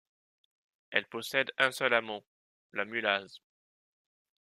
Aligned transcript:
Elle 0.89 1.05
possède 1.05 1.51
un 1.59 1.71
seul 1.71 1.93
hameau, 1.93 2.25
la 2.73 2.85
Mulaz. 2.85 3.39